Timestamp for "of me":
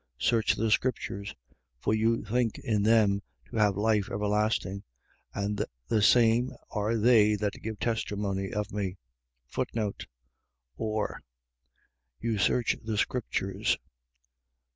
8.51-8.97